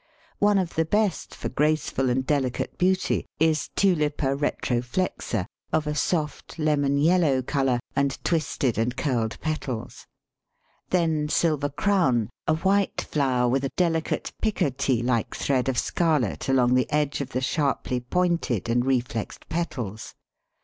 One 0.39 0.57
of 0.57 0.73
the 0.73 0.83
best 0.85 1.35
for 1.35 1.47
graceful 1.47 2.09
and 2.09 2.25
delicate 2.25 2.75
beauty 2.79 3.27
is 3.39 3.69
Tulipa 3.75 4.35
retroflexa, 4.35 5.45
of 5.71 5.85
a 5.85 5.93
soft 5.93 6.57
lemon 6.57 6.97
yellow 6.97 7.43
colour, 7.43 7.79
and 7.95 8.17
twisted 8.23 8.79
and 8.79 8.97
curled 8.97 9.39
petals; 9.41 10.07
then 10.89 11.29
Silver 11.29 11.69
Crown, 11.69 12.31
a 12.47 12.55
white 12.55 13.01
flower 13.11 13.47
with 13.47 13.63
a 13.63 13.69
delicate 13.77 14.33
picotee 14.41 15.03
like 15.03 15.35
thread 15.35 15.69
of 15.69 15.77
scarlet 15.77 16.49
along 16.49 16.73
the 16.73 16.91
edge 16.91 17.21
of 17.21 17.29
the 17.29 17.39
sharply 17.41 17.99
pointed 17.99 18.69
and 18.69 18.83
reflexed 18.85 19.47
petals. 19.49 20.15